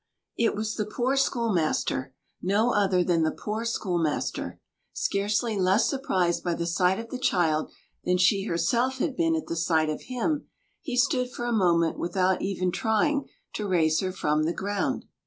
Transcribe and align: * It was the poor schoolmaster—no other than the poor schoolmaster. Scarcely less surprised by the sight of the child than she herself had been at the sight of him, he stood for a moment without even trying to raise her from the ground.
* 0.23 0.35
It 0.45 0.55
was 0.55 0.73
the 0.77 0.85
poor 0.87 1.15
schoolmaster—no 1.15 2.71
other 2.73 3.03
than 3.03 3.21
the 3.21 3.29
poor 3.29 3.63
schoolmaster. 3.65 4.59
Scarcely 4.93 5.59
less 5.59 5.87
surprised 5.91 6.43
by 6.43 6.55
the 6.55 6.65
sight 6.65 6.97
of 6.97 7.09
the 7.11 7.19
child 7.19 7.71
than 8.03 8.17
she 8.17 8.45
herself 8.45 8.97
had 8.97 9.15
been 9.15 9.35
at 9.35 9.45
the 9.45 9.55
sight 9.55 9.91
of 9.91 10.01
him, 10.05 10.47
he 10.81 10.97
stood 10.97 11.29
for 11.29 11.45
a 11.45 11.51
moment 11.53 11.99
without 11.99 12.41
even 12.41 12.71
trying 12.71 13.29
to 13.53 13.67
raise 13.67 13.99
her 13.99 14.11
from 14.11 14.45
the 14.45 14.53
ground. 14.53 15.05